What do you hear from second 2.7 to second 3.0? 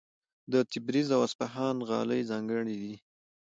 دي.